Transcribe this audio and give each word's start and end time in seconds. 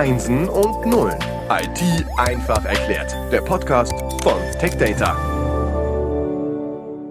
Einsen 0.00 0.48
und 0.48 0.86
Nullen. 0.86 1.18
IT 1.50 2.06
einfach 2.16 2.64
erklärt. 2.64 3.14
Der 3.30 3.42
Podcast 3.42 3.92
von 4.22 4.40
TechData. 4.58 5.14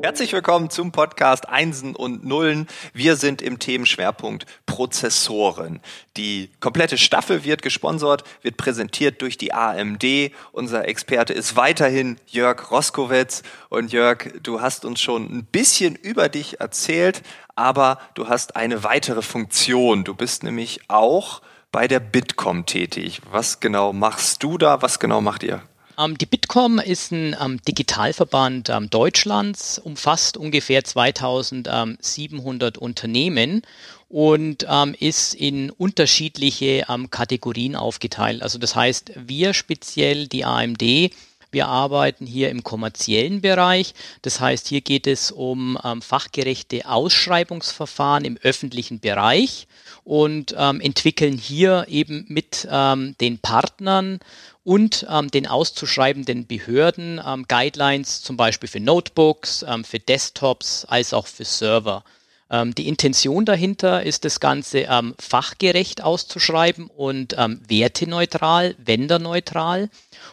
Herzlich 0.01 0.33
willkommen 0.33 0.71
zum 0.71 0.91
Podcast 0.91 1.47
Einsen 1.47 1.95
und 1.95 2.25
Nullen. 2.25 2.65
Wir 2.91 3.15
sind 3.15 3.43
im 3.43 3.59
Themenschwerpunkt 3.59 4.47
Prozessoren. 4.65 5.81
Die 6.17 6.49
komplette 6.61 6.97
Staffel 6.97 7.43
wird 7.43 7.61
gesponsert, 7.61 8.23
wird 8.41 8.57
präsentiert 8.57 9.21
durch 9.21 9.37
die 9.37 9.53
AMD. 9.53 10.31
Unser 10.51 10.87
Experte 10.87 11.33
ist 11.33 11.55
weiterhin 11.55 12.17
Jörg 12.25 12.71
Roskowitz. 12.71 13.43
Und 13.69 13.91
Jörg, 13.91 14.33
du 14.41 14.61
hast 14.61 14.83
uns 14.83 14.99
schon 14.99 15.25
ein 15.25 15.45
bisschen 15.45 15.93
über 15.93 16.27
dich 16.27 16.59
erzählt, 16.59 17.21
aber 17.55 17.99
du 18.15 18.29
hast 18.29 18.55
eine 18.55 18.83
weitere 18.83 19.21
Funktion. 19.21 20.03
Du 20.05 20.15
bist 20.15 20.41
nämlich 20.41 20.81
auch 20.87 21.43
bei 21.71 21.87
der 21.87 21.99
Bitkom 21.99 22.65
tätig. 22.65 23.21
Was 23.31 23.59
genau 23.59 23.93
machst 23.93 24.43
du 24.43 24.57
da? 24.57 24.81
Was 24.81 24.99
genau 24.99 25.21
macht 25.21 25.43
ihr? 25.43 25.61
Ähm, 25.97 26.17
die 26.17 26.25
Bitkom 26.25 26.79
ist 26.79 27.11
ein 27.11 27.35
ähm, 27.39 27.61
Digitalverband 27.67 28.69
ähm, 28.69 28.89
Deutschlands, 28.89 29.77
umfasst 29.79 30.37
ungefähr 30.37 30.83
2700 30.83 32.77
Unternehmen 32.77 33.61
und 34.07 34.65
ähm, 34.69 34.95
ist 34.99 35.33
in 35.35 35.69
unterschiedliche 35.69 36.85
ähm, 36.89 37.11
Kategorien 37.11 37.75
aufgeteilt. 37.75 38.41
Also 38.41 38.57
das 38.57 38.75
heißt, 38.75 39.11
wir 39.15 39.53
speziell 39.53 40.27
die 40.27 40.45
AMD 40.45 41.11
wir 41.51 41.67
arbeiten 41.67 42.25
hier 42.25 42.49
im 42.49 42.63
kommerziellen 42.63 43.41
Bereich. 43.41 43.93
Das 44.21 44.39
heißt, 44.39 44.67
hier 44.67 44.81
geht 44.81 45.07
es 45.07 45.31
um 45.31 45.77
ähm, 45.83 46.01
fachgerechte 46.01 46.87
Ausschreibungsverfahren 46.87 48.25
im 48.25 48.37
öffentlichen 48.37 48.99
Bereich 48.99 49.67
und 50.03 50.55
ähm, 50.57 50.81
entwickeln 50.81 51.37
hier 51.37 51.85
eben 51.87 52.25
mit 52.27 52.67
ähm, 52.69 53.15
den 53.19 53.39
Partnern 53.39 54.19
und 54.63 55.05
ähm, 55.09 55.31
den 55.31 55.47
auszuschreibenden 55.47 56.45
Behörden 56.45 57.19
ähm, 57.25 57.45
Guidelines 57.47 58.21
zum 58.21 58.37
Beispiel 58.37 58.69
für 58.69 58.79
Notebooks, 58.79 59.65
ähm, 59.67 59.83
für 59.83 59.99
Desktops 59.99 60.85
als 60.85 61.13
auch 61.13 61.27
für 61.27 61.45
Server. 61.45 62.03
Ähm, 62.49 62.73
die 62.75 62.87
Intention 62.87 63.45
dahinter 63.45 64.03
ist, 64.03 64.25
das 64.25 64.39
Ganze 64.39 64.79
ähm, 64.79 65.15
fachgerecht 65.19 66.03
auszuschreiben 66.03 66.87
und 66.87 67.35
ähm, 67.37 67.61
werteneutral, 67.67 68.75
wenderneutral. 68.77 69.89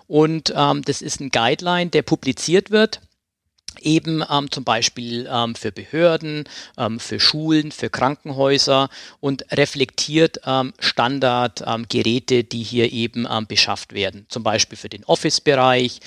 Und 0.06 0.52
ähm, 0.56 0.82
das 0.82 1.02
ist 1.02 1.20
ein 1.20 1.30
Guideline, 1.30 1.90
der 1.90 2.02
publiziert 2.02 2.70
wird 2.70 3.00
eben 3.80 4.22
ähm, 4.30 4.50
zum 4.50 4.64
Beispiel 4.64 5.28
ähm, 5.30 5.54
für 5.54 5.72
Behörden, 5.72 6.44
ähm, 6.76 7.00
für 7.00 7.20
Schulen, 7.20 7.72
für 7.72 7.90
Krankenhäuser 7.90 8.88
und 9.20 9.44
reflektiert 9.52 10.40
ähm, 10.44 10.72
Standardgeräte, 10.78 12.34
ähm, 12.36 12.48
die 12.48 12.62
hier 12.62 12.92
eben 12.92 13.26
ähm, 13.30 13.46
beschafft 13.46 13.92
werden. 13.92 14.26
Zum 14.28 14.42
Beispiel 14.42 14.78
für 14.78 14.88
den 14.88 15.04
Office-Bereich, 15.04 16.00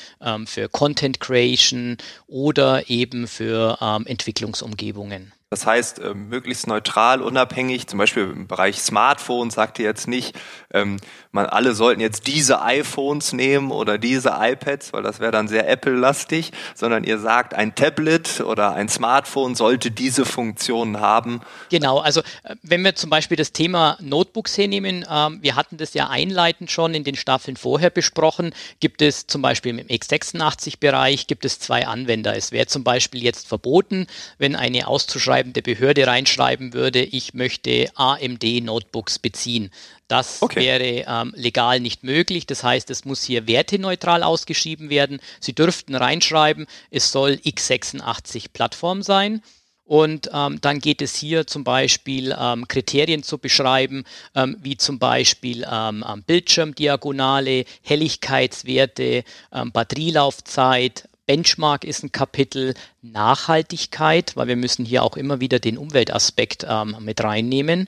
für 0.45 0.69
Content 0.69 1.19
Creation 1.19 1.97
oder 2.27 2.89
eben 2.89 3.27
für 3.27 3.77
Entwicklungsumgebungen. 4.05 5.31
Das 5.51 5.65
heißt, 5.65 5.97
äh, 5.97 6.13
möglichst 6.13 6.67
neutral, 6.67 7.23
unabhängig, 7.23 7.87
zum 7.87 7.97
Beispiel 7.97 8.21
im 8.21 8.45
Bereich 8.45 8.83
Smartphone 8.83 9.49
sagt 9.49 9.79
ihr 9.79 9.85
jetzt 9.85 10.07
nicht, 10.07 10.35
ähm, 10.71 10.97
man 11.31 11.47
alle 11.47 11.73
sollten 11.73 12.01
jetzt 12.01 12.27
diese 12.27 12.61
iPhones 12.61 13.33
nehmen 13.33 13.71
oder 13.71 13.97
diese 13.97 14.29
iPads, 14.39 14.93
weil 14.93 15.01
das 15.01 15.19
wäre 15.19 15.31
dann 15.31 15.47
sehr 15.47 15.67
Apple-lastig, 15.67 16.51
sondern 16.75 17.03
ihr 17.03 17.17
sagt, 17.17 17.55
ein 17.55 17.73
Tablet 17.73 18.41
oder 18.41 18.73
ein 18.73 18.89
Smartphone 18.89 19.55
sollte 19.55 19.89
diese 19.89 20.23
Funktionen 20.23 20.99
haben. 20.99 21.41
Genau, 21.71 21.97
also 21.97 22.19
äh, 22.43 22.55
wenn 22.61 22.83
wir 22.83 22.93
zum 22.93 23.09
Beispiel 23.09 23.35
das 23.35 23.51
Thema 23.51 23.97
Notebooks 24.01 24.55
hernehmen, 24.55 25.03
ähm, 25.09 25.39
wir 25.41 25.55
hatten 25.55 25.77
das 25.77 25.95
ja 25.95 26.09
einleitend 26.09 26.69
schon 26.69 26.93
in 26.93 27.03
den 27.03 27.15
Staffeln 27.15 27.57
vorher 27.57 27.89
besprochen, 27.89 28.53
gibt 28.79 29.01
es 29.01 29.25
zum 29.25 29.41
Beispiel 29.41 29.79
im 29.79 29.87
x86-Bereich 29.87 31.25
gibt 31.25 31.43
es 31.43 31.57
zwei 31.57 31.87
Anwender. 31.87 32.35
Es 32.35 32.51
wäre 32.51 32.67
zum 32.67 32.83
Beispiel 32.83 33.23
jetzt 33.23 33.47
verboten, 33.47 34.05
wenn 34.37 34.55
eine 34.55 34.87
auszuschreiben 34.87 35.38
betreibende 35.39 35.61
Behörde 35.61 36.05
reinschreiben 36.05 36.73
würde, 36.73 37.01
ich 37.01 37.33
möchte 37.33 37.89
AMD-Notebooks 37.95 39.19
beziehen. 39.19 39.71
Das 40.09 40.41
okay. 40.41 40.59
wäre 40.59 41.05
ähm, 41.07 41.33
legal 41.35 41.79
nicht 41.79 42.03
möglich. 42.03 42.45
Das 42.45 42.63
heißt, 42.63 42.89
es 42.89 43.05
muss 43.05 43.23
hier 43.23 43.47
werteneutral 43.47 44.23
ausgeschrieben 44.23 44.89
werden. 44.89 45.21
Sie 45.39 45.53
dürften 45.53 45.95
reinschreiben, 45.95 46.67
es 46.91 47.11
soll 47.11 47.39
x86-Plattform 47.45 49.01
sein. 49.01 49.41
Und 49.85 50.29
ähm, 50.33 50.59
dann 50.61 50.79
geht 50.79 51.01
es 51.01 51.15
hier 51.15 51.47
zum 51.47 51.63
Beispiel 51.63 52.35
ähm, 52.37 52.67
Kriterien 52.67 53.23
zu 53.23 53.37
beschreiben, 53.37 54.03
ähm, 54.35 54.57
wie 54.59 54.77
zum 54.77 54.99
Beispiel 54.99 55.65
ähm, 55.71 56.03
Bildschirmdiagonale, 56.27 57.65
Helligkeitswerte, 57.81 59.23
ähm, 59.51 59.71
Batterielaufzeit, 59.71 61.08
Benchmark 61.29 61.83
ist 61.83 62.03
ein 62.03 62.11
Kapitel 62.11 62.73
Nachhaltigkeit, 63.03 64.35
weil 64.35 64.47
wir 64.47 64.55
müssen 64.55 64.83
hier 64.83 65.03
auch 65.03 65.15
immer 65.15 65.39
wieder 65.39 65.59
den 65.59 65.77
Umweltaspekt 65.77 66.65
ähm, 66.67 66.95
mit 67.01 67.23
reinnehmen. 67.23 67.87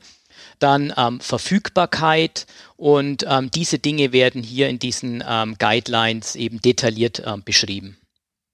Dann 0.59 0.93
ähm, 0.95 1.19
Verfügbarkeit 1.19 2.45
und 2.77 3.25
ähm, 3.27 3.49
diese 3.49 3.79
Dinge 3.79 4.13
werden 4.13 4.43
hier 4.43 4.69
in 4.69 4.77
diesen 4.77 5.23
ähm, 5.27 5.55
Guidelines 5.57 6.35
eben 6.35 6.61
detailliert 6.61 7.23
ähm, 7.25 7.41
beschrieben. 7.43 7.97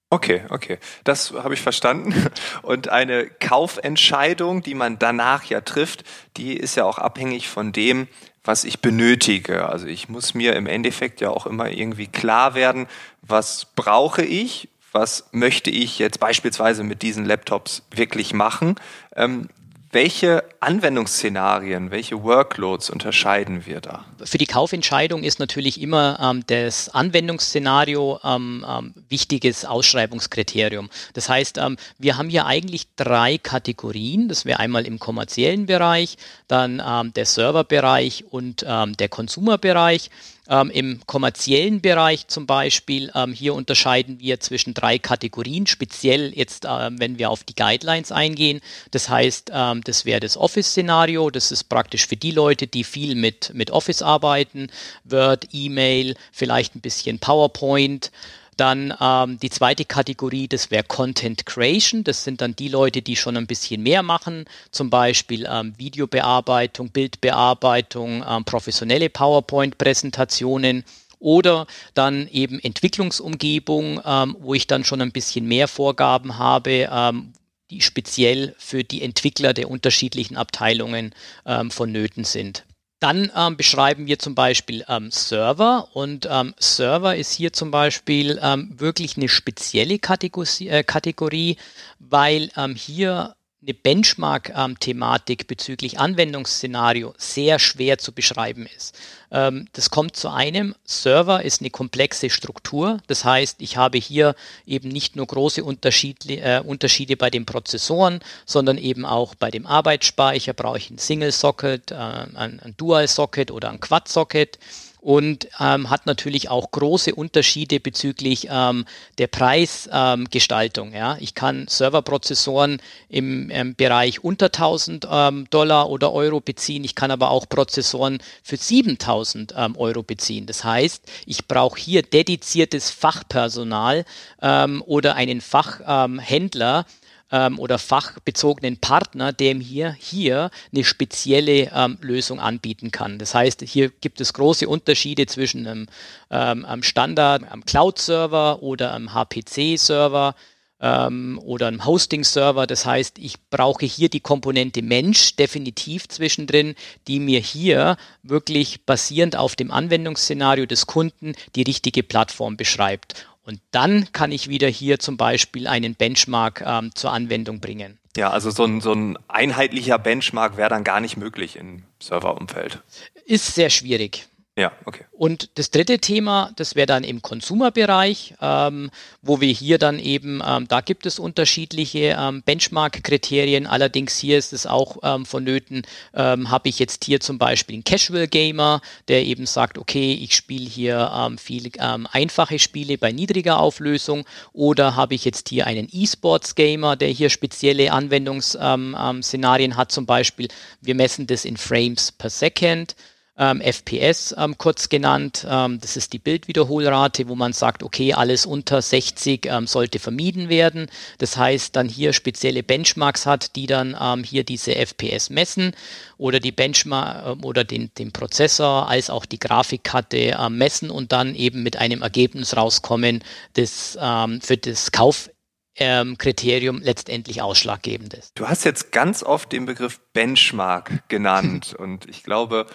Okay, 0.09 0.45
okay, 0.51 0.77
das 1.03 1.33
habe 1.33 1.53
ich 1.53 1.59
verstanden. 1.59 2.13
Und 2.61 2.87
eine 2.87 3.27
Kaufentscheidung, 3.27 4.63
die 4.63 4.73
man 4.73 4.99
danach 4.99 5.43
ja 5.43 5.59
trifft, 5.59 6.05
die 6.37 6.53
ist 6.53 6.77
ja 6.77 6.85
auch 6.85 6.97
abhängig 6.97 7.49
von 7.49 7.73
dem, 7.73 8.07
was 8.41 8.63
ich 8.63 8.79
benötige. 8.79 9.67
Also 9.67 9.85
ich 9.85 10.07
muss 10.07 10.33
mir 10.33 10.55
im 10.55 10.65
Endeffekt 10.65 11.19
ja 11.19 11.29
auch 11.29 11.45
immer 11.45 11.69
irgendwie 11.69 12.07
klar 12.07 12.55
werden, 12.55 12.87
was 13.21 13.67
brauche 13.75 14.23
ich 14.23 14.69
was 14.97 15.27
möchte 15.31 15.69
ich 15.69 15.99
jetzt 15.99 16.19
beispielsweise 16.19 16.83
mit 16.83 17.03
diesen 17.03 17.23
Laptops 17.23 17.83
wirklich 17.91 18.33
machen. 18.33 18.75
Ähm, 19.15 19.47
welche 19.91 20.43
Anwendungsszenarien, 20.59 21.91
welche 21.91 22.23
Workloads 22.23 22.89
unterscheiden 22.89 23.65
wir 23.65 23.81
da? 23.81 24.05
Für 24.23 24.37
die 24.37 24.45
Kaufentscheidung 24.45 25.23
ist 25.23 25.39
natürlich 25.39 25.81
immer 25.81 26.19
ähm, 26.21 26.43
das 26.47 26.89
Anwendungsszenario 26.89 28.19
ähm, 28.23 28.65
ähm, 28.67 28.93
wichtiges 29.09 29.65
Ausschreibungskriterium. 29.65 30.89
Das 31.13 31.29
heißt, 31.29 31.57
ähm, 31.57 31.77
wir 31.97 32.17
haben 32.17 32.29
hier 32.29 32.45
eigentlich 32.45 32.87
drei 32.95 33.37
Kategorien. 33.37 34.27
Das 34.27 34.45
wäre 34.45 34.59
einmal 34.59 34.85
im 34.85 34.99
kommerziellen 34.99 35.65
Bereich, 35.65 36.17
dann 36.47 36.81
ähm, 36.85 37.13
der 37.13 37.25
Serverbereich 37.25 38.25
und 38.29 38.65
ähm, 38.67 38.97
der 38.97 39.09
Konsumerbereich. 39.09 40.09
Ähm, 40.49 40.69
Im 40.71 41.01
kommerziellen 41.05 41.81
Bereich 41.81 42.27
zum 42.27 42.45
Beispiel, 42.45 43.11
ähm, 43.13 43.33
hier 43.33 43.53
unterscheiden 43.53 44.21
wir 44.21 44.39
zwischen 44.39 44.73
drei 44.73 44.97
Kategorien, 44.97 45.67
speziell 45.67 46.31
jetzt, 46.33 46.63
äh, 46.63 46.89
wenn 46.91 47.19
wir 47.19 47.29
auf 47.29 47.43
die 47.43 47.55
Guidelines 47.55 48.13
eingehen. 48.13 48.61
Das 48.91 49.09
heißt, 49.09 49.51
ähm, 49.53 49.83
das 49.83 50.05
wäre 50.05 50.21
das 50.21 50.37
Office-Szenario, 50.57 51.29
das 51.29 51.51
ist 51.51 51.65
praktisch 51.65 52.07
für 52.07 52.15
die 52.15 52.31
Leute, 52.31 52.65
die 52.65 52.83
viel 52.83 53.13
mit, 53.13 53.51
mit 53.53 53.69
Office 53.69 54.01
arbeiten, 54.01 54.71
Word, 55.03 55.49
E-Mail, 55.51 56.15
vielleicht 56.31 56.75
ein 56.75 56.81
bisschen 56.81 57.19
PowerPoint. 57.19 58.11
Dann 58.55 58.91
ähm, 58.99 59.37
die 59.39 59.51
zweite 59.51 59.85
Kategorie, 59.85 60.47
das 60.47 60.71
wäre 60.71 60.83
Content 60.83 61.45
Creation. 61.45 62.03
Das 62.03 62.23
sind 62.23 62.41
dann 62.41 62.55
die 62.55 62.69
Leute, 62.69 63.03
die 63.03 63.15
schon 63.15 63.37
ein 63.37 63.45
bisschen 63.45 63.83
mehr 63.83 64.01
machen, 64.01 64.45
zum 64.71 64.89
Beispiel 64.89 65.47
ähm, 65.47 65.75
Videobearbeitung, 65.77 66.89
Bildbearbeitung, 66.89 68.25
ähm, 68.27 68.43
professionelle 68.43 69.11
PowerPoint-Präsentationen 69.11 70.85
oder 71.19 71.67
dann 71.93 72.27
eben 72.29 72.59
Entwicklungsumgebung, 72.59 74.01
ähm, 74.03 74.35
wo 74.39 74.55
ich 74.55 74.65
dann 74.65 74.83
schon 74.83 75.03
ein 75.03 75.11
bisschen 75.11 75.45
mehr 75.45 75.67
Vorgaben 75.67 76.39
habe, 76.39 76.89
ähm, 76.91 77.33
die 77.69 77.81
speziell 77.81 78.55
für 78.57 78.83
die 78.83 79.01
Entwickler 79.01 79.53
der 79.53 79.69
unterschiedlichen 79.69 80.37
Abteilungen 80.37 81.13
ähm, 81.45 81.71
vonnöten 81.71 82.23
sind. 82.23 82.65
Dann 82.99 83.31
ähm, 83.35 83.57
beschreiben 83.57 84.07
wir 84.07 84.17
zum 84.17 84.33
Beispiel 84.33 84.83
ähm, 84.87 85.11
Server 85.11 85.89
und 85.93 86.27
ähm, 86.31 86.55
Server 86.57 87.15
ist 87.15 87.31
hier 87.31 87.53
zum 87.53 87.69
Beispiel 87.69 88.39
ähm, 88.41 88.73
wirklich 88.75 89.17
eine 89.17 89.29
spezielle 89.29 89.99
Kategorie, 89.99 90.67
äh, 90.67 90.83
Kategorie 90.83 91.57
weil 91.99 92.49
ähm, 92.57 92.73
hier 92.73 93.36
eine 93.61 93.73
Benchmark-Thematik 93.73 95.47
bezüglich 95.47 95.99
Anwendungsszenario 95.99 97.13
sehr 97.17 97.57
schwer 97.57 97.97
zu 97.97 98.11
beschreiben 98.11 98.67
ist. 98.75 98.95
Ähm, 99.31 99.67
das 99.73 99.89
kommt 99.89 100.15
zu 100.15 100.29
einem, 100.29 100.75
Server 100.85 101.43
ist 101.43 101.61
eine 101.61 101.71
komplexe 101.71 102.29
Struktur. 102.29 102.99
Das 103.07 103.25
heißt, 103.25 103.61
ich 103.61 103.75
habe 103.75 103.97
hier 103.97 104.35
eben 104.67 104.89
nicht 104.89 105.15
nur 105.15 105.25
große 105.25 105.63
Unterschiede, 105.63 106.35
äh, 106.35 106.61
Unterschiede 106.63 107.17
bei 107.17 107.31
den 107.31 107.47
Prozessoren, 107.47 108.19
sondern 108.45 108.77
eben 108.77 109.05
auch 109.05 109.33
bei 109.33 109.49
dem 109.49 109.65
Arbeitsspeicher 109.65 110.53
brauche 110.53 110.77
ich 110.77 110.91
ein 110.91 110.99
Single-Socket, 110.99 111.91
äh, 111.91 111.95
ein 111.95 112.75
Dual-Socket 112.77 113.49
oder 113.49 113.71
ein 113.71 113.79
Quad-Socket. 113.79 114.59
Und 115.07 115.47
ähm, 115.61 115.89
hat 115.89 116.05
natürlich 116.05 116.49
auch 116.49 116.69
große 116.69 117.15
Unterschiede 117.15 117.79
bezüglich 117.79 118.49
ähm, 118.51 118.83
der 119.19 119.27
Preisgestaltung. 119.27 120.91
ja. 120.93 121.15
Ich 121.21 121.33
kann 121.33 121.65
Serverprozessoren 121.69 122.81
im 123.07 123.49
ähm, 123.49 123.73
Bereich 123.73 124.21
unter 124.25 124.47
1000 124.47 125.07
ähm, 125.09 125.47
Dollar 125.49 125.89
oder 125.89 126.11
Euro 126.11 126.41
beziehen. 126.41 126.83
Ich 126.83 126.93
kann 126.93 127.09
aber 127.09 127.31
auch 127.31 127.47
Prozessoren 127.47 128.17
für 128.43 128.57
7000 128.57 129.53
ähm, 129.55 129.77
Euro 129.77 130.03
beziehen. 130.03 130.45
Das 130.45 130.65
heißt, 130.65 131.03
ich 131.25 131.47
brauche 131.47 131.79
hier 131.79 132.01
dediziertes 132.01 132.89
Fachpersonal 132.89 134.03
ähm, 134.41 134.83
oder 134.85 135.15
einen 135.15 135.39
Fachhändler, 135.39 136.85
ähm, 137.31 137.59
oder 137.59 137.77
fachbezogenen 137.77 138.77
Partner, 138.77 139.33
dem 139.33 139.59
hier, 139.59 139.91
hier 139.91 140.49
eine 140.73 140.83
spezielle 140.83 141.71
ähm, 141.73 141.97
Lösung 142.01 142.39
anbieten 142.39 142.91
kann. 142.91 143.19
Das 143.19 143.33
heißt, 143.33 143.61
hier 143.61 143.89
gibt 143.89 144.21
es 144.21 144.33
große 144.33 144.67
Unterschiede 144.67 145.25
zwischen 145.25 145.67
einem, 145.67 145.87
ähm, 146.29 146.65
einem 146.65 146.83
Standard, 146.83 147.43
einem 147.43 147.65
Cloud-Server 147.65 148.61
oder 148.61 148.93
einem 148.93 149.13
HPC-Server 149.13 150.35
ähm, 150.79 151.39
oder 151.43 151.67
einem 151.67 151.85
Hosting-Server. 151.85 152.67
Das 152.67 152.85
heißt, 152.85 153.17
ich 153.19 153.35
brauche 153.49 153.85
hier 153.85 154.09
die 154.09 154.19
Komponente 154.19 154.81
Mensch 154.81 155.35
definitiv 155.35 156.07
zwischendrin, 156.07 156.75
die 157.07 157.19
mir 157.19 157.39
hier 157.39 157.97
wirklich 158.23 158.85
basierend 158.85 159.35
auf 159.35 159.55
dem 159.55 159.71
Anwendungsszenario 159.71 160.65
des 160.65 160.87
Kunden 160.87 161.33
die 161.55 161.63
richtige 161.63 162.03
Plattform 162.03 162.57
beschreibt. 162.57 163.27
Und 163.47 163.61
dann 163.71 164.11
kann 164.11 164.33
ich 164.33 164.49
wieder 164.49 164.67
hier 164.67 164.99
zum 164.99 165.15
Beispiel 165.15 165.67
einen 165.67 165.95
Benchmark 165.95 166.61
ähm, 166.65 166.93
zur 166.93 167.13
Anwendung 167.13 167.61
bringen. 167.61 167.97
Ja, 168.17 168.29
also 168.29 168.51
so 168.51 168.65
ein, 168.65 168.81
so 168.81 168.91
ein 168.91 169.17
einheitlicher 169.29 169.97
Benchmark 169.97 170.57
wäre 170.57 170.69
dann 170.69 170.83
gar 170.83 170.99
nicht 170.99 171.15
möglich 171.15 171.55
im 171.55 171.83
Serverumfeld. 172.01 172.81
Ist 173.25 173.55
sehr 173.55 173.69
schwierig. 173.69 174.27
Ja, 174.57 174.71
okay. 174.85 175.05
Und 175.11 175.51
das 175.59 175.69
dritte 175.69 175.99
Thema, 175.99 176.51
das 176.55 176.73
wäre 176.73 176.87
dann 176.87 177.03
im 177.03 177.21
Konsumerbereich, 177.21 178.33
ähm, 178.41 178.89
wo 179.21 179.39
wir 179.39 179.53
hier 179.53 179.77
dann 179.77 179.99
eben, 179.99 180.41
ähm, 180.43 180.67
da 180.67 180.81
gibt 180.81 181.05
es 181.05 181.19
unterschiedliche 181.19 182.17
ähm, 182.19 182.41
Benchmark-Kriterien. 182.41 183.67
Allerdings 183.67 184.17
hier 184.17 184.39
ist 184.39 184.53
es 184.53 184.65
auch 184.65 184.97
ähm, 185.03 185.27
vonnöten, 185.27 185.83
ähm, 186.15 186.49
habe 186.49 186.69
ich 186.69 186.79
jetzt 186.79 187.05
hier 187.05 187.19
zum 187.19 187.37
Beispiel 187.37 187.75
einen 187.75 187.83
Casual 187.83 188.27
Gamer, 188.27 188.81
der 189.09 189.25
eben 189.25 189.45
sagt, 189.45 189.77
okay, 189.77 190.13
ich 190.13 190.35
spiele 190.35 190.67
hier 190.67 191.11
ähm, 191.15 191.37
viele 191.37 191.69
ähm, 191.77 192.07
einfache 192.11 192.57
Spiele 192.57 192.97
bei 192.97 193.11
niedriger 193.11 193.59
Auflösung 193.59 194.25
oder 194.53 194.95
habe 194.95 195.13
ich 195.13 195.23
jetzt 195.23 195.49
hier 195.49 195.67
einen 195.67 195.87
E-Sports 195.91 196.55
Gamer, 196.55 196.95
der 196.95 197.09
hier 197.09 197.29
spezielle 197.29 197.91
Anwendungsszenarien 197.91 199.71
ähm, 199.71 199.71
ähm, 199.71 199.77
hat, 199.77 199.91
zum 199.91 200.07
Beispiel, 200.07 200.47
wir 200.81 200.95
messen 200.95 201.27
das 201.27 201.45
in 201.45 201.57
Frames 201.57 202.11
per 202.11 202.31
Second 202.31 202.95
ähm, 203.37 203.61
FPS 203.61 204.35
ähm, 204.37 204.57
kurz 204.57 204.89
genannt. 204.89 205.45
Ähm, 205.49 205.79
das 205.79 205.97
ist 205.97 206.13
die 206.13 206.19
Bildwiederholrate, 206.19 207.27
wo 207.27 207.35
man 207.35 207.53
sagt, 207.53 207.83
okay, 207.83 208.13
alles 208.13 208.45
unter 208.45 208.81
60 208.81 209.45
ähm, 209.45 209.67
sollte 209.67 209.99
vermieden 209.99 210.49
werden. 210.49 210.87
Das 211.19 211.37
heißt, 211.37 211.75
dann 211.75 211.87
hier 211.87 212.13
spezielle 212.13 212.63
Benchmarks 212.63 213.25
hat, 213.25 213.55
die 213.55 213.67
dann 213.67 213.95
ähm, 213.99 214.23
hier 214.23 214.43
diese 214.43 214.75
FPS 214.75 215.29
messen 215.29 215.73
oder 216.17 216.39
die 216.39 216.51
Benchmark 216.51 217.37
äh, 217.37 217.45
oder 217.45 217.63
den, 217.63 217.91
den 217.97 218.11
Prozessor 218.11 218.89
als 218.89 219.09
auch 219.09 219.25
die 219.25 219.39
Grafikkarte 219.39 220.17
äh, 220.17 220.49
messen 220.49 220.89
und 220.89 221.11
dann 221.11 221.35
eben 221.35 221.63
mit 221.63 221.77
einem 221.77 222.01
Ergebnis 222.01 222.57
rauskommen, 222.57 223.23
das 223.53 223.97
ähm, 224.01 224.41
für 224.41 224.57
das 224.57 224.91
Kauf 224.91 225.29
ähm, 225.77 226.17
Kriterium 226.17 226.81
letztendlich 226.81 227.41
ausschlaggebend 227.41 228.13
ist. 228.13 228.31
Du 228.35 228.47
hast 228.47 228.65
jetzt 228.65 228.91
ganz 228.91 229.23
oft 229.23 229.51
den 229.51 229.65
Begriff 229.65 229.99
Benchmark 230.13 231.07
genannt 231.07 231.75
und 231.77 232.09
ich 232.09 232.23
glaube, 232.23 232.67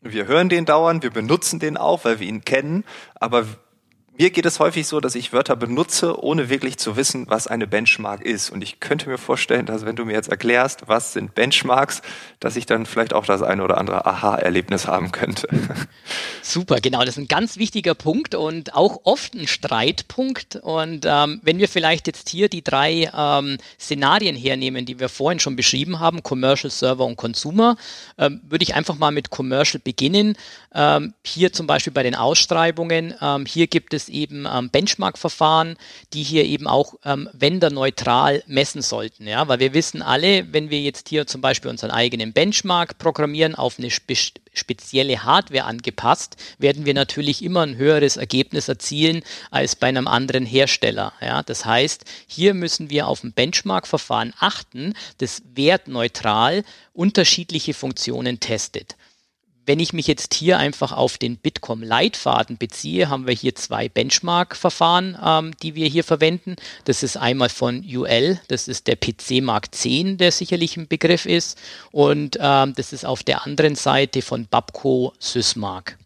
wir 0.00 0.26
hören 0.26 0.48
den 0.48 0.64
dauernd, 0.64 1.02
wir 1.02 1.10
benutzen 1.10 1.58
den 1.58 1.76
auch, 1.76 2.04
weil 2.04 2.20
wir 2.20 2.26
ihn 2.26 2.44
kennen, 2.44 2.84
aber 3.14 3.46
mir 4.18 4.30
geht 4.30 4.44
es 4.44 4.60
häufig 4.60 4.86
so, 4.86 5.00
dass 5.00 5.14
ich 5.14 5.32
Wörter 5.32 5.56
benutze, 5.56 6.22
ohne 6.22 6.50
wirklich 6.50 6.76
zu 6.76 6.96
wissen, 6.96 7.26
was 7.28 7.46
eine 7.46 7.66
Benchmark 7.66 8.22
ist. 8.22 8.50
Und 8.50 8.62
ich 8.62 8.78
könnte 8.78 9.08
mir 9.08 9.16
vorstellen, 9.16 9.64
dass 9.64 9.86
wenn 9.86 9.96
du 9.96 10.04
mir 10.04 10.12
jetzt 10.12 10.28
erklärst, 10.28 10.88
was 10.88 11.14
sind 11.14 11.34
Benchmarks, 11.34 12.02
dass 12.38 12.56
ich 12.56 12.66
dann 12.66 12.84
vielleicht 12.84 13.14
auch 13.14 13.24
das 13.24 13.40
eine 13.40 13.64
oder 13.64 13.78
andere 13.78 14.04
Aha-Erlebnis 14.04 14.86
haben 14.86 15.10
könnte. 15.10 15.48
Super, 16.42 16.80
genau, 16.80 17.00
das 17.00 17.10
ist 17.10 17.18
ein 17.18 17.28
ganz 17.28 17.56
wichtiger 17.56 17.94
Punkt 17.94 18.34
und 18.34 18.74
auch 18.74 19.00
oft 19.04 19.34
ein 19.34 19.46
Streitpunkt. 19.46 20.56
Und 20.56 21.06
ähm, 21.08 21.40
wenn 21.42 21.58
wir 21.58 21.68
vielleicht 21.68 22.06
jetzt 22.06 22.28
hier 22.28 22.48
die 22.48 22.62
drei 22.62 23.10
ähm, 23.16 23.56
Szenarien 23.78 24.36
hernehmen, 24.36 24.84
die 24.84 25.00
wir 25.00 25.08
vorhin 25.08 25.40
schon 25.40 25.56
beschrieben 25.56 25.98
haben, 25.98 26.22
Commercial, 26.22 26.70
Server 26.70 27.06
und 27.06 27.16
Consumer, 27.16 27.76
ähm, 28.18 28.42
würde 28.48 28.64
ich 28.64 28.74
einfach 28.74 28.98
mal 28.98 29.12
mit 29.12 29.30
Commercial 29.30 29.80
beginnen. 29.82 30.36
Ähm, 30.74 31.14
hier 31.24 31.54
zum 31.54 31.66
Beispiel 31.66 31.92
bei 31.92 32.02
den 32.02 32.14
Ausschreibungen, 32.14 33.14
ähm, 33.22 33.46
hier 33.46 33.66
gibt 33.66 33.94
es 33.94 34.09
eben 34.10 34.46
ähm, 34.50 34.70
Benchmark-Verfahren, 34.70 35.76
die 36.12 36.22
hier 36.22 36.44
eben 36.44 36.66
auch 36.66 36.94
ähm, 37.04 37.28
wenderneutral 37.32 38.42
messen 38.46 38.82
sollten. 38.82 39.26
Ja? 39.26 39.48
Weil 39.48 39.60
wir 39.60 39.74
wissen 39.74 40.02
alle, 40.02 40.52
wenn 40.52 40.70
wir 40.70 40.80
jetzt 40.80 41.08
hier 41.08 41.26
zum 41.26 41.40
Beispiel 41.40 41.70
unseren 41.70 41.90
eigenen 41.90 42.32
Benchmark 42.32 42.98
programmieren, 42.98 43.54
auf 43.54 43.78
eine 43.78 43.90
spe 43.90 44.14
spezielle 44.52 45.22
Hardware 45.22 45.64
angepasst, 45.64 46.36
werden 46.58 46.84
wir 46.84 46.92
natürlich 46.92 47.44
immer 47.44 47.62
ein 47.62 47.76
höheres 47.76 48.16
Ergebnis 48.16 48.66
erzielen 48.68 49.22
als 49.52 49.76
bei 49.76 49.86
einem 49.86 50.08
anderen 50.08 50.44
Hersteller. 50.44 51.12
Ja? 51.20 51.44
Das 51.44 51.64
heißt, 51.64 52.04
hier 52.26 52.54
müssen 52.54 52.90
wir 52.90 53.06
auf 53.06 53.22
ein 53.22 53.32
Benchmark-Verfahren 53.32 54.34
achten, 54.40 54.94
das 55.18 55.42
wertneutral 55.54 56.64
unterschiedliche 56.92 57.74
Funktionen 57.74 58.40
testet. 58.40 58.96
Wenn 59.66 59.78
ich 59.78 59.92
mich 59.92 60.06
jetzt 60.06 60.34
hier 60.34 60.58
einfach 60.58 60.92
auf 60.92 61.18
den 61.18 61.36
Bitkom-Leitfaden 61.36 62.56
beziehe, 62.56 63.08
haben 63.08 63.26
wir 63.26 63.34
hier 63.34 63.54
zwei 63.54 63.88
Benchmark-Verfahren, 63.88 65.18
ähm, 65.24 65.52
die 65.62 65.74
wir 65.74 65.86
hier 65.86 66.02
verwenden. 66.02 66.56
Das 66.86 67.02
ist 67.02 67.16
einmal 67.16 67.50
von 67.50 67.84
UL, 67.84 68.40
das 68.48 68.68
ist 68.68 68.86
der 68.86 68.96
PC 68.96 69.42
Mark 69.42 69.74
10, 69.74 70.16
der 70.16 70.32
sicherlich 70.32 70.76
ein 70.76 70.88
Begriff 70.88 71.26
ist, 71.26 71.58
und 71.92 72.38
ähm, 72.40 72.74
das 72.74 72.92
ist 72.92 73.04
auf 73.04 73.22
der 73.22 73.46
anderen 73.46 73.74
Seite 73.76 74.22
von 74.22 74.46
Babco 74.46 75.12
Sysmark. 75.20 75.99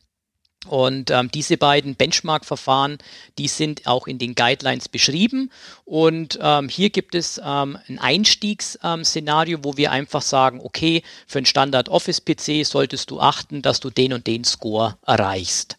Und 0.66 1.10
ähm, 1.10 1.30
diese 1.32 1.56
beiden 1.56 1.94
Benchmark-Verfahren, 1.94 2.98
die 3.38 3.48
sind 3.48 3.86
auch 3.86 4.06
in 4.06 4.18
den 4.18 4.34
Guidelines 4.34 4.88
beschrieben. 4.88 5.50
Und 5.84 6.38
ähm, 6.40 6.68
hier 6.68 6.90
gibt 6.90 7.14
es 7.14 7.40
ähm, 7.44 7.78
ein 7.88 7.98
Einstiegsszenario, 7.98 9.58
wo 9.62 9.76
wir 9.76 9.92
einfach 9.92 10.22
sagen, 10.22 10.60
okay, 10.62 11.02
für 11.26 11.38
einen 11.38 11.46
Standard-Office-PC 11.46 12.66
solltest 12.66 13.10
du 13.10 13.20
achten, 13.20 13.62
dass 13.62 13.80
du 13.80 13.90
den 13.90 14.12
und 14.12 14.26
den 14.26 14.44
Score 14.44 14.96
erreichst. 15.06 15.76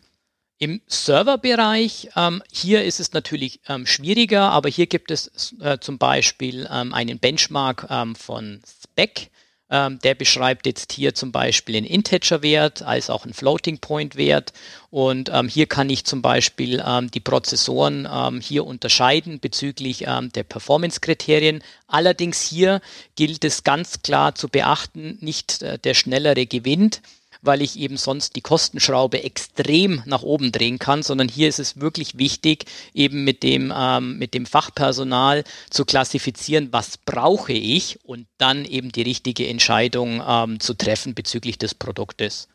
Im 0.58 0.82
Serverbereich, 0.88 2.10
ähm, 2.16 2.42
hier 2.50 2.86
ist 2.86 3.02
es 3.02 3.12
natürlich 3.12 3.60
ähm, 3.68 3.86
schwieriger, 3.86 4.52
aber 4.52 4.70
hier 4.70 4.88
gibt 4.88 5.12
es 5.12 5.54
äh, 5.60 5.80
zum 5.80 5.98
Beispiel 5.98 6.68
ähm, 6.72 6.94
einen 6.94 7.20
Benchmark 7.20 7.88
ähm, 7.90 8.16
von 8.16 8.62
Spec. 8.66 9.32
Ähm, 9.70 10.00
der 10.00 10.14
beschreibt 10.14 10.68
jetzt 10.68 10.92
hier 10.92 11.16
zum 11.16 11.32
Beispiel 11.32 11.76
einen 11.76 11.88
Integer-Wert 11.88 12.84
als 12.84 13.10
auch 13.10 13.24
einen 13.24 13.34
Floating-Point-Wert. 13.34 14.54
Und 14.92 15.32
ähm, 15.34 15.48
hier 15.48 15.66
kann 15.66 15.90
ich 15.90 16.06
zum 16.06 16.22
Beispiel 16.22 16.84
ähm, 16.86 17.10
die 17.10 17.20
Prozessoren 17.20 18.08
ähm, 18.12 18.42
hier 18.42 18.66
unterscheiden 18.66 19.40
bezüglich 19.40 20.06
ähm, 20.08 20.32
der 20.32 20.44
Performance-Kriterien. 20.44 21.64
Allerdings 21.88 22.42
hier 22.42 22.80
gilt 23.16 23.44
es 23.44 23.64
ganz 23.64 24.02
klar 24.04 24.36
zu 24.36 24.50
beachten, 24.50 25.18
nicht 25.22 25.64
äh, 25.64 25.80
der 25.80 25.96
Schnellere 25.96 26.46
gewinnt 26.46 27.02
weil 27.46 27.62
ich 27.62 27.78
eben 27.80 27.98
sonst 27.98 28.36
die 28.36 28.42
Kostenschraube 28.42 29.24
extrem 29.24 30.02
nach 30.06 30.22
oben 30.22 30.52
drehen 30.52 30.80
kann, 30.80 31.04
sondern 31.04 31.30
hier 31.30 31.48
ist 31.50 31.60
es 31.60 31.80
wirklich 31.80 32.18
wichtig, 32.18 32.66
eben 32.94 33.24
mit 33.24 33.44
dem, 33.44 33.74
ähm, 33.76 34.18
mit 34.18 34.34
dem 34.34 34.46
Fachpersonal 34.46 35.44
zu 35.70 35.86
klassifizieren, 35.86 36.70
was 36.72 36.98
brauche 36.98 37.54
ich 37.54 38.00
und 38.04 38.28
dann 38.38 38.66
eben 38.66 38.92
die 38.92 39.04
richtige 39.04 39.48
Entscheidung 39.48 40.24
ähm, 40.28 40.60
zu 40.60 40.74
treffen 40.74 41.14
bezüglich 41.14 41.58
des 41.58 41.76
Produktes. 41.76 42.48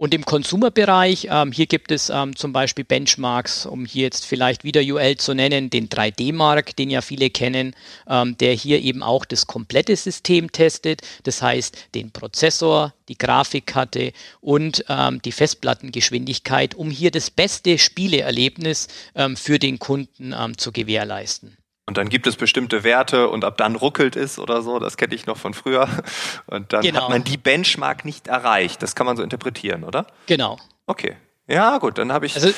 Und 0.00 0.14
im 0.14 0.24
Consumer-Bereich, 0.24 1.28
ähm, 1.30 1.52
hier 1.52 1.66
gibt 1.66 1.92
es 1.92 2.08
ähm, 2.08 2.34
zum 2.34 2.54
Beispiel 2.54 2.86
Benchmarks, 2.86 3.66
um 3.66 3.84
hier 3.84 4.04
jetzt 4.04 4.24
vielleicht 4.24 4.64
wieder 4.64 4.80
UL 4.80 5.16
zu 5.18 5.34
nennen, 5.34 5.68
den 5.68 5.90
3D-Mark, 5.90 6.74
den 6.74 6.88
ja 6.88 7.02
viele 7.02 7.28
kennen, 7.28 7.76
ähm, 8.08 8.34
der 8.38 8.54
hier 8.54 8.80
eben 8.80 9.02
auch 9.02 9.26
das 9.26 9.46
komplette 9.46 9.94
System 9.94 10.52
testet. 10.52 11.02
Das 11.24 11.42
heißt, 11.42 11.88
den 11.94 12.12
Prozessor, 12.12 12.94
die 13.10 13.18
Grafikkarte 13.18 14.14
und 14.40 14.86
ähm, 14.88 15.20
die 15.20 15.32
Festplattengeschwindigkeit, 15.32 16.74
um 16.74 16.90
hier 16.90 17.10
das 17.10 17.30
beste 17.30 17.76
Spieleerlebnis 17.76 18.88
ähm, 19.14 19.36
für 19.36 19.58
den 19.58 19.78
Kunden 19.78 20.32
ähm, 20.34 20.56
zu 20.56 20.72
gewährleisten. 20.72 21.59
Und 21.86 21.96
dann 21.96 22.08
gibt 22.08 22.26
es 22.26 22.36
bestimmte 22.36 22.84
Werte 22.84 23.28
und 23.28 23.44
ab 23.44 23.56
dann 23.56 23.74
ruckelt 23.74 24.14
es 24.14 24.38
oder 24.38 24.62
so, 24.62 24.78
das 24.78 24.96
kenne 24.96 25.14
ich 25.14 25.26
noch 25.26 25.36
von 25.36 25.54
früher. 25.54 25.88
Und 26.46 26.72
dann 26.72 26.82
genau. 26.82 27.02
hat 27.02 27.08
man 27.08 27.24
die 27.24 27.36
Benchmark 27.36 28.04
nicht 28.04 28.28
erreicht. 28.28 28.82
Das 28.82 28.94
kann 28.94 29.06
man 29.06 29.16
so 29.16 29.24
interpretieren, 29.24 29.82
oder? 29.82 30.06
Genau. 30.26 30.56
Okay. 30.86 31.16
Ja, 31.48 31.78
gut, 31.78 31.98
dann 31.98 32.12
habe 32.12 32.26
ich. 32.26 32.36
Also 32.36 32.52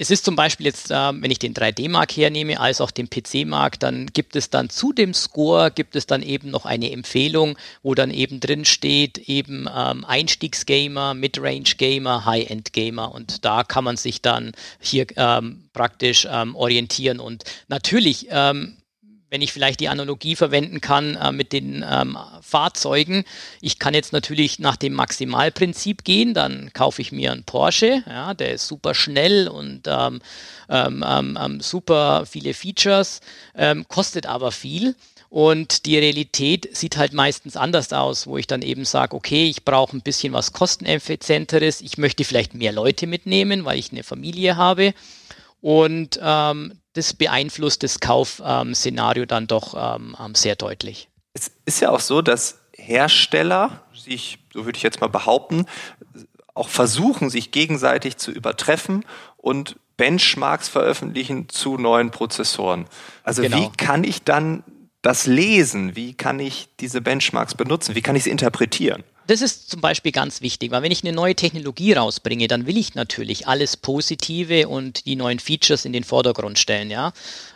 es 0.00 0.10
ist 0.10 0.24
zum 0.24 0.34
Beispiel 0.34 0.64
jetzt, 0.64 0.90
äh, 0.90 0.94
wenn 0.94 1.30
ich 1.30 1.38
den 1.38 1.52
3D-Mark 1.52 2.16
hernehme, 2.16 2.58
als 2.58 2.80
auch 2.80 2.90
den 2.90 3.10
PC-Mark, 3.10 3.78
dann 3.80 4.06
gibt 4.06 4.34
es 4.34 4.48
dann 4.48 4.70
zu 4.70 4.94
dem 4.94 5.12
Score, 5.12 5.70
gibt 5.70 5.94
es 5.94 6.06
dann 6.06 6.22
eben 6.22 6.50
noch 6.50 6.64
eine 6.64 6.90
Empfehlung, 6.90 7.58
wo 7.82 7.94
dann 7.94 8.10
eben 8.10 8.40
drin 8.40 8.64
steht, 8.64 9.18
eben 9.28 9.68
ähm, 9.68 10.06
Einstiegsgamer, 10.06 11.12
Midrange-Gamer, 11.12 12.24
High-End-Gamer. 12.24 13.12
Und 13.12 13.44
da 13.44 13.62
kann 13.62 13.84
man 13.84 13.98
sich 13.98 14.22
dann 14.22 14.52
hier 14.78 15.04
ähm, 15.16 15.68
praktisch 15.74 16.26
ähm, 16.30 16.56
orientieren. 16.56 17.20
Und 17.20 17.44
natürlich 17.68 18.28
ähm, 18.30 18.78
wenn 19.30 19.42
ich 19.42 19.52
vielleicht 19.52 19.80
die 19.80 19.88
Analogie 19.88 20.36
verwenden 20.36 20.80
kann 20.80 21.14
äh, 21.14 21.32
mit 21.32 21.52
den 21.52 21.84
ähm, 21.88 22.18
Fahrzeugen. 22.42 23.24
Ich 23.60 23.78
kann 23.78 23.94
jetzt 23.94 24.12
natürlich 24.12 24.58
nach 24.58 24.76
dem 24.76 24.92
Maximalprinzip 24.92 26.04
gehen, 26.04 26.34
dann 26.34 26.72
kaufe 26.72 27.00
ich 27.00 27.12
mir 27.12 27.32
einen 27.32 27.44
Porsche, 27.44 28.02
ja, 28.06 28.34
der 28.34 28.52
ist 28.52 28.66
super 28.66 28.94
schnell 28.94 29.48
und 29.48 29.82
ähm, 29.86 30.20
ähm, 30.68 31.04
ähm, 31.06 31.38
ähm 31.40 31.60
super 31.60 32.26
viele 32.26 32.54
Features, 32.54 33.20
ähm, 33.54 33.86
kostet 33.88 34.26
aber 34.26 34.52
viel. 34.52 34.96
Und 35.30 35.86
die 35.86 35.96
Realität 35.96 36.76
sieht 36.76 36.96
halt 36.96 37.12
meistens 37.12 37.56
anders 37.56 37.92
aus, 37.92 38.26
wo 38.26 38.36
ich 38.36 38.48
dann 38.48 38.62
eben 38.62 38.84
sage, 38.84 39.14
okay, 39.14 39.46
ich 39.46 39.64
brauche 39.64 39.96
ein 39.96 40.02
bisschen 40.02 40.32
was 40.32 40.52
kosteneffizienteres, 40.52 41.82
ich 41.82 41.98
möchte 41.98 42.24
vielleicht 42.24 42.54
mehr 42.54 42.72
Leute 42.72 43.06
mitnehmen, 43.06 43.64
weil 43.64 43.78
ich 43.78 43.92
eine 43.92 44.02
Familie 44.02 44.56
habe. 44.56 44.92
Und 45.60 46.18
ähm, 46.22 46.72
das 46.94 47.14
beeinflusst 47.14 47.82
das 47.82 48.00
Kaufszenario 48.00 49.26
dann 49.26 49.46
doch 49.46 49.74
ähm, 49.76 50.16
ähm, 50.18 50.34
sehr 50.34 50.56
deutlich. 50.56 51.08
Es 51.34 51.50
ist 51.64 51.80
ja 51.80 51.90
auch 51.90 52.00
so, 52.00 52.22
dass 52.22 52.58
Hersteller 52.76 53.82
sich, 53.94 54.38
so 54.52 54.64
würde 54.64 54.76
ich 54.76 54.82
jetzt 54.82 55.00
mal 55.00 55.08
behaupten, 55.08 55.66
auch 56.54 56.68
versuchen, 56.68 57.30
sich 57.30 57.52
gegenseitig 57.52 58.16
zu 58.16 58.32
übertreffen 58.32 59.04
und 59.36 59.76
Benchmarks 59.96 60.68
veröffentlichen 60.68 61.48
zu 61.48 61.76
neuen 61.76 62.10
Prozessoren. 62.10 62.86
Also 63.22 63.42
genau. 63.42 63.58
wie 63.58 63.70
kann 63.76 64.02
ich 64.02 64.22
dann 64.22 64.64
das 65.02 65.26
lesen? 65.26 65.94
Wie 65.94 66.14
kann 66.14 66.40
ich 66.40 66.68
diese 66.80 67.00
Benchmarks 67.00 67.54
benutzen? 67.54 67.94
Wie 67.94 68.02
kann 68.02 68.16
ich 68.16 68.24
sie 68.24 68.30
interpretieren? 68.30 69.04
Das 69.30 69.42
ist 69.42 69.70
zum 69.70 69.80
Beispiel 69.80 70.10
ganz 70.10 70.40
wichtig, 70.40 70.72
weil 70.72 70.82
wenn 70.82 70.90
ich 70.90 71.04
eine 71.04 71.12
neue 71.12 71.36
Technologie 71.36 71.92
rausbringe, 71.92 72.48
dann 72.48 72.66
will 72.66 72.76
ich 72.76 72.96
natürlich 72.96 73.46
alles 73.46 73.76
Positive 73.76 74.66
und 74.66 75.06
die 75.06 75.14
neuen 75.14 75.38
Features 75.38 75.84
in 75.84 75.92
den 75.92 76.02
Vordergrund 76.02 76.58
stellen. 76.58 76.90
Ja? 76.90 77.12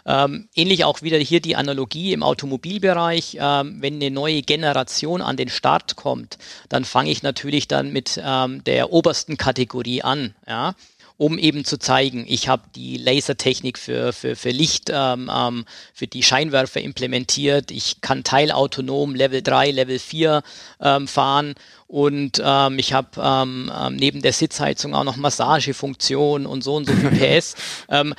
Ähm, 0.07 0.49
ähnlich 0.55 0.85
auch 0.85 1.03
wieder 1.03 1.19
hier 1.19 1.41
die 1.41 1.57
Analogie 1.57 2.13
im 2.13 2.23
Automobilbereich. 2.23 3.39
Ähm, 3.41 3.79
wenn 3.81 3.95
eine 3.95 4.13
neue 4.13 4.43
Generation 4.43 5.21
an 5.21 5.37
den 5.37 5.49
Start 5.49 5.97
kommt, 5.97 6.39
dann 6.69 6.85
fange 6.85 7.11
ich 7.11 7.25
natürlich 7.25 7.67
dann 7.67 7.93
mit 7.93 8.21
ähm, 8.25 8.63
der 8.63 8.93
obersten 8.93 9.37
Kategorie 9.37 10.03
an. 10.03 10.33
Ja? 10.47 10.77
Um 11.17 11.39
eben 11.39 11.65
zu 11.65 11.79
zeigen, 11.79 12.25
ich 12.27 12.49
habe 12.49 12.63
die 12.75 12.97
Lasertechnik 12.97 13.79
für, 13.79 14.13
für, 14.13 14.35
für 14.35 14.51
Licht, 14.51 14.91
ähm, 14.93 15.31
ähm, 15.33 15.65
für 15.93 16.07
die 16.07 16.23
Scheinwerfer 16.23 16.81
implementiert, 16.81 17.71
ich 17.71 18.01
kann 18.01 18.25
teilautonom 18.25 19.15
Level 19.15 19.43
3, 19.43 19.71
Level 19.71 19.99
4 19.99 20.43
ähm, 20.81 21.07
fahren 21.07 21.55
und 21.87 22.43
ähm, 22.45 22.79
ich 22.79 22.93
habe 22.93 23.09
ähm, 23.23 23.71
ähm, 23.77 23.97
neben 23.97 24.23
der 24.23 24.33
Sitzheizung 24.33 24.95
auch 24.95 25.05
noch 25.05 25.17
Massagefunktion 25.17 26.47
und 26.47 26.65
so 26.65 26.75
und 26.75 26.87
so 26.87 26.93
viel 26.95 27.11
PS. 27.41 27.55
ähm, 27.89 28.15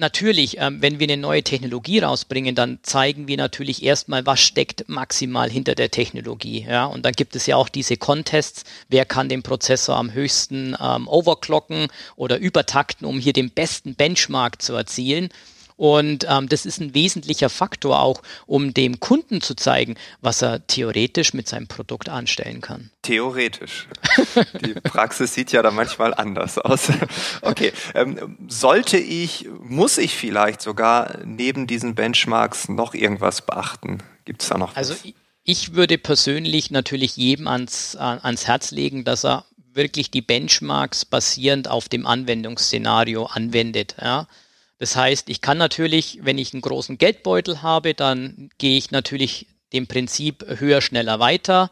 natürlich, 0.00 0.58
ähm, 0.58 0.82
wenn 0.82 0.98
wir 0.98 1.06
eine 1.06 1.16
neue 1.16 1.42
Technologie 1.42 2.00
rausbringen, 2.00 2.54
dann 2.54 2.78
zeigen 2.82 3.28
wir 3.28 3.36
natürlich 3.36 3.84
erstmal, 3.84 4.26
was 4.26 4.40
steckt 4.40 4.88
maximal 4.88 5.48
hinter 5.48 5.74
der 5.74 5.90
Technologie. 5.90 6.66
Ja? 6.68 6.86
Und 6.86 7.04
dann 7.04 7.12
gibt 7.12 7.36
es 7.36 7.46
ja 7.46 7.56
auch 7.56 7.68
diese 7.68 7.96
Contests, 7.96 8.64
wer 8.88 9.04
kann 9.04 9.28
den 9.28 9.42
Prozessor 9.42 9.96
am 9.96 10.12
höchsten 10.12 10.76
ähm, 10.80 11.06
overclocken 11.06 11.88
oder 12.16 12.38
übertakten, 12.38 13.06
um 13.06 13.20
hier 13.20 13.32
den 13.32 13.50
besten 13.50 13.94
Benchmark 13.94 14.60
zu 14.60 14.74
erzielen. 14.74 15.28
Und 15.80 16.26
ähm, 16.28 16.46
das 16.46 16.66
ist 16.66 16.78
ein 16.78 16.92
wesentlicher 16.92 17.48
Faktor 17.48 18.00
auch, 18.00 18.20
um 18.44 18.74
dem 18.74 19.00
Kunden 19.00 19.40
zu 19.40 19.54
zeigen, 19.54 19.94
was 20.20 20.42
er 20.42 20.66
theoretisch 20.66 21.32
mit 21.32 21.48
seinem 21.48 21.68
Produkt 21.68 22.10
anstellen 22.10 22.60
kann. 22.60 22.90
Theoretisch. 23.00 23.88
Die 24.60 24.74
Praxis 24.74 25.32
sieht 25.32 25.52
ja 25.52 25.62
da 25.62 25.70
manchmal 25.70 26.12
anders 26.12 26.58
aus. 26.58 26.88
Okay, 27.42 27.72
ähm, 27.94 28.36
sollte 28.48 28.98
ich, 28.98 29.48
muss 29.70 29.98
ich 29.98 30.14
vielleicht 30.14 30.60
sogar 30.60 31.18
neben 31.24 31.66
diesen 31.66 31.94
Benchmarks 31.94 32.68
noch 32.68 32.94
irgendwas 32.94 33.46
beachten? 33.46 34.02
Gibt 34.24 34.42
es 34.42 34.48
da 34.48 34.58
noch 34.58 34.76
also 34.76 34.92
was? 34.94 35.04
Also 35.04 35.14
ich 35.44 35.74
würde 35.74 35.96
persönlich 35.96 36.70
natürlich 36.70 37.16
jedem 37.16 37.48
ans, 37.48 37.96
ans 37.96 38.46
Herz 38.46 38.72
legen, 38.72 39.04
dass 39.04 39.24
er 39.24 39.46
wirklich 39.72 40.10
die 40.10 40.22
Benchmarks 40.22 41.04
basierend 41.04 41.68
auf 41.68 41.88
dem 41.88 42.06
Anwendungsszenario 42.06 43.26
anwendet. 43.26 43.96
Ja? 44.00 44.26
Das 44.78 44.96
heißt, 44.96 45.28
ich 45.28 45.40
kann 45.40 45.58
natürlich, 45.58 46.18
wenn 46.22 46.38
ich 46.38 46.52
einen 46.52 46.62
großen 46.62 46.98
Geldbeutel 46.98 47.62
habe, 47.62 47.94
dann 47.94 48.50
gehe 48.58 48.76
ich 48.76 48.90
natürlich 48.90 49.46
dem 49.72 49.86
Prinzip 49.86 50.44
höher, 50.46 50.80
schneller, 50.80 51.20
weiter. 51.20 51.70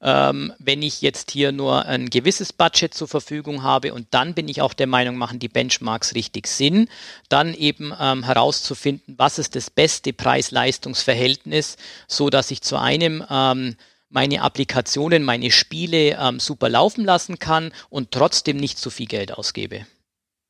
Ähm, 0.00 0.52
wenn 0.58 0.82
ich 0.82 1.02
jetzt 1.02 1.30
hier 1.30 1.50
nur 1.52 1.86
ein 1.86 2.08
gewisses 2.08 2.52
Budget 2.52 2.94
zur 2.94 3.08
Verfügung 3.08 3.62
habe 3.62 3.92
und 3.92 4.06
dann 4.12 4.34
bin 4.34 4.48
ich 4.48 4.62
auch 4.62 4.72
der 4.72 4.86
Meinung, 4.86 5.16
machen 5.16 5.38
die 5.38 5.48
Benchmarks 5.48 6.14
richtig 6.14 6.46
Sinn, 6.46 6.88
dann 7.28 7.54
eben 7.54 7.92
ähm, 7.98 8.24
herauszufinden, 8.24 9.14
was 9.18 9.38
ist 9.38 9.56
das 9.56 9.70
beste 9.70 10.12
Preis-Leistungs-Verhältnis, 10.12 11.76
so 12.06 12.30
dass 12.30 12.50
ich 12.50 12.62
zu 12.62 12.76
einem 12.76 13.24
ähm, 13.28 13.76
meine 14.10 14.42
Applikationen, 14.42 15.22
meine 15.22 15.50
Spiele 15.50 16.16
ähm, 16.18 16.40
super 16.40 16.68
laufen 16.68 17.04
lassen 17.04 17.38
kann 17.38 17.72
und 17.90 18.12
trotzdem 18.12 18.56
nicht 18.56 18.78
zu 18.78 18.90
viel 18.90 19.06
Geld 19.06 19.32
ausgebe. 19.32 19.86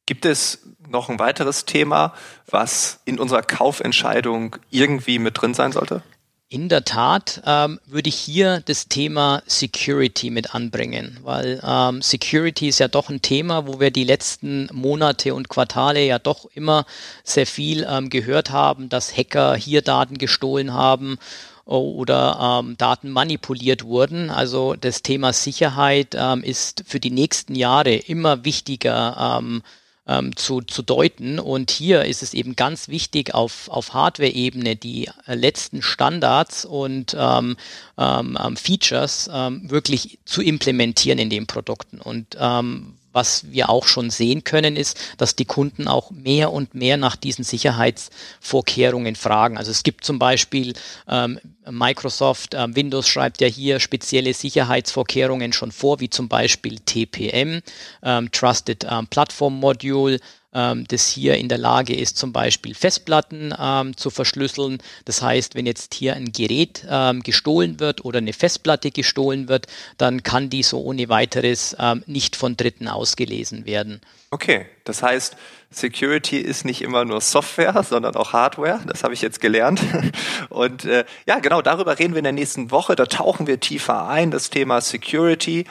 Gibt 0.07 0.25
es 0.25 0.61
noch 0.89 1.11
ein 1.11 1.19
weiteres 1.19 1.67
Thema, 1.67 2.15
was 2.47 3.01
in 3.05 3.19
unserer 3.19 3.43
Kaufentscheidung 3.43 4.57
irgendwie 4.71 5.19
mit 5.19 5.41
drin 5.41 5.53
sein 5.55 5.73
sollte? 5.73 6.03
In 6.51 6.71
der 6.71 6.83
Tat 6.83 7.43
ähm, 7.45 7.79
würde 7.85 8.09
ich 8.09 8.15
hier 8.15 8.63
das 8.65 8.89
Thema 8.89 9.43
Security 9.47 10.31
mit 10.31 10.55
anbringen, 10.55 11.19
weil 11.23 11.61
ähm, 11.63 12.01
Security 12.01 12.69
ist 12.69 12.79
ja 12.79 12.89
doch 12.89 13.11
ein 13.11 13.21
Thema, 13.21 13.67
wo 13.67 13.81
wir 13.81 13.91
die 13.91 14.05
letzten 14.05 14.67
Monate 14.73 15.35
und 15.35 15.51
Quartale 15.51 16.07
ja 16.07 16.19
doch 16.19 16.47
immer 16.55 16.87
sehr 17.23 17.47
viel 17.47 17.87
ähm, 17.87 18.09
gehört 18.09 18.49
haben, 18.49 18.89
dass 18.89 19.15
Hacker 19.15 19.57
hier 19.57 19.83
Daten 19.83 20.17
gestohlen 20.17 20.73
haben 20.73 21.19
oder 21.67 22.63
ähm, 22.65 22.79
Daten 22.79 23.11
manipuliert 23.11 23.85
wurden. 23.85 24.31
Also 24.31 24.75
das 24.75 25.03
Thema 25.03 25.35
Sicherheit 25.35 26.17
ähm, 26.19 26.43
ist 26.43 26.83
für 26.87 26.99
die 26.99 27.11
nächsten 27.11 27.57
Jahre 27.57 27.95
immer 27.95 28.47
wichtiger 28.47 29.39
ähm, 29.39 29.63
ähm, 30.09 30.35
zu, 30.35 30.63
zu 30.63 30.83
deuten. 30.83 31.39
Und 31.39 31.71
hier 31.71 32.05
ist 32.05 32.23
es 32.23 32.35
eben 32.35 32.57
ganz 32.57 32.89
wichtig, 32.89 33.35
auf, 33.35 33.69
auf 33.69 33.93
Hardware-Ebene 33.95 34.75
die 34.75 35.11
äh, 35.27 35.35
letzten 35.35 35.83
Standards 35.83 36.65
und 36.65 37.15
ähm, 37.19 37.57
ähm, 37.99 38.39
ähm 38.43 38.57
Features 38.57 39.31
ähm, 39.33 39.71
wirklich 39.71 40.19
zu 40.25 40.43
implementieren 40.43 41.19
in 41.19 41.31
den 41.31 41.47
Produkten. 41.47 42.01
Und 42.01 42.37
ähm, 42.41 42.95
was 43.19 43.51
wir 43.51 43.69
auch 43.69 43.89
schon 43.89 44.11
sehen 44.11 44.45
können, 44.45 44.77
ist, 44.77 44.97
dass 45.17 45.35
die 45.35 45.45
Kunden 45.45 45.89
auch 45.89 46.13
mehr 46.13 46.53
und 46.53 46.77
mehr 46.77 46.97
nach 46.97 47.17
diesen 47.17 47.43
Sicherheitsvorkehrungen 47.43 49.17
fragen. 49.17 49.59
Also 49.59 49.73
es 49.73 49.83
gibt 49.83 50.05
zum 50.05 50.21
Beispiel 50.21 50.75
ähm, 51.09 51.41
Microsoft, 51.69 52.55
äh, 52.55 52.77
Windows 52.77 53.09
schreibt 53.09 53.41
ja 53.41 53.49
hier 53.49 53.81
spezielle 53.81 54.33
Sicherheitsvorkehrungen 54.33 55.53
schon 55.53 55.73
vor, 55.73 55.99
wie 55.99 56.09
zum 56.11 56.29
Beispiel 56.29 56.79
TPM, 56.79 57.61
ähm, 58.05 58.31
Trusted 58.31 58.87
ähm, 58.89 59.09
Platform 59.09 59.59
Module, 59.59 60.21
ähm, 60.55 60.85
das 60.89 61.09
hier 61.09 61.37
in 61.37 61.49
der 61.49 61.59
Lage 61.59 61.95
ist, 61.95 62.17
zum 62.17 62.33
Beispiel 62.33 62.75
Festplatten 62.75 63.55
ähm, 63.59 63.97
zu 63.97 64.11
verschlüsseln. 64.11 64.79
Das 65.05 65.23
heißt, 65.23 65.55
wenn 65.55 65.67
jetzt 65.67 65.95
hier 65.95 66.15
ein 66.15 66.33
Gerät 66.33 66.87
ähm, 66.89 67.23
gestohlen 67.23 67.81
wird 67.81 68.05
oder 68.05 68.19
eine 68.19 68.33
Festplatte 68.33 68.91
gestohlen 68.91 69.49
wird, 69.49 69.67
dann 69.97 70.23
kann 70.23 70.51
die 70.51 70.63
so 70.63 70.81
ohne 70.81 71.09
weiteres 71.09 71.77
ähm, 71.79 72.03
nicht 72.07 72.37
von 72.37 72.57
Dritten 72.57 72.89
ausgelesen 72.89 73.67
werden. 73.67 74.01
Okay, 74.31 74.67
das 74.85 75.03
heißt, 75.03 75.37
Security 75.71 76.39
ist 76.39 76.65
nicht 76.65 76.83
immer 76.83 77.05
nur 77.05 77.21
Software, 77.21 77.83
sondern 77.83 78.15
auch 78.15 78.33
Hardware. 78.33 78.81
Das 78.87 79.03
habe 79.05 79.15
ich 79.15 79.23
jetzt 79.23 79.41
gelernt. 79.41 79.81
Und 80.51 80.85
äh, 80.85 81.05
ja, 81.27 81.39
genau 81.39 81.63
darüber 81.63 81.99
reden 81.99 82.15
wir 82.15 82.19
in 82.19 82.25
der 82.25 82.33
nächsten 82.33 82.71
Woche. 82.71 82.95
Da 82.95 83.07
tauchen 83.07 83.47
wir 83.47 83.61
tiefer 83.61 84.07
ein, 84.09 84.31
das 84.31 84.51
Thema 84.51 84.81
Security. 84.81 85.65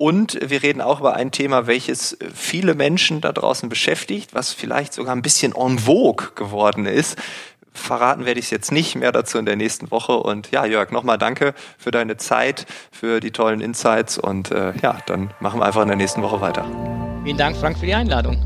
Und 0.00 0.38
wir 0.42 0.62
reden 0.62 0.80
auch 0.80 1.00
über 1.00 1.12
ein 1.12 1.30
Thema, 1.30 1.66
welches 1.66 2.16
viele 2.34 2.74
Menschen 2.74 3.20
da 3.20 3.32
draußen 3.32 3.68
beschäftigt, 3.68 4.32
was 4.32 4.50
vielleicht 4.50 4.94
sogar 4.94 5.14
ein 5.14 5.20
bisschen 5.20 5.54
en 5.54 5.78
vogue 5.78 6.28
geworden 6.36 6.86
ist. 6.86 7.18
Verraten 7.74 8.24
werde 8.24 8.40
ich 8.40 8.46
es 8.46 8.50
jetzt 8.50 8.72
nicht, 8.72 8.96
mehr 8.96 9.12
dazu 9.12 9.36
in 9.36 9.44
der 9.44 9.56
nächsten 9.56 9.90
Woche. 9.90 10.16
Und 10.16 10.52
ja, 10.52 10.64
Jörg, 10.64 10.90
nochmal 10.90 11.18
danke 11.18 11.52
für 11.76 11.90
deine 11.90 12.16
Zeit, 12.16 12.64
für 12.90 13.20
die 13.20 13.30
tollen 13.30 13.60
Insights. 13.60 14.16
Und 14.16 14.50
äh, 14.50 14.72
ja, 14.80 14.96
dann 15.04 15.34
machen 15.38 15.60
wir 15.60 15.66
einfach 15.66 15.82
in 15.82 15.88
der 15.88 15.98
nächsten 15.98 16.22
Woche 16.22 16.40
weiter. 16.40 16.64
Vielen 17.22 17.36
Dank, 17.36 17.58
Frank, 17.58 17.78
für 17.78 17.84
die 17.84 17.94
Einladung. 17.94 18.42